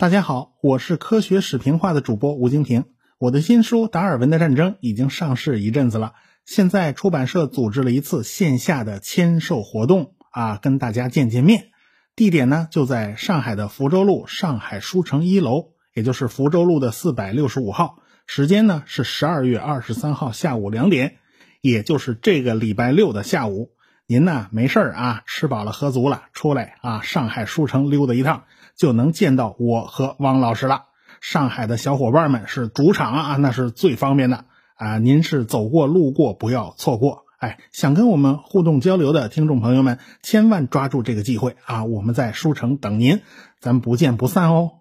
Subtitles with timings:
[0.00, 2.84] 大家好，我是科学史评话的主播吴京平。
[3.18, 6.12] 我的新书《达尔文的战争》已经上市一阵子了，
[6.46, 11.70] 现在出版社组织了一次线下的签售活动啊，跟大家见见面。
[12.14, 18.00] 地点呢就在上海的福州路上海书城一楼，也就是福州路的四百六十五号。
[18.24, 21.16] 时间呢是十二月二十三号下午两点，
[21.60, 23.70] 也就是这个礼拜六的下午。
[24.10, 28.44] 您呢没事儿啊，吃饱了喝足了，出来啊上海书城溜达一趟。
[28.74, 30.84] 就能见到我和汪老师了。
[31.20, 34.98] 上海的小伙伴们是主场啊，那是最方便的啊。
[34.98, 37.24] 您是走过路过，不要错过。
[37.38, 41.84] 哎，想跟我们互动交流的听众朋友们，千万抓住这个机会啊！
[41.84, 43.20] 我们在书城等您，
[43.60, 44.77] 咱不见不散哦。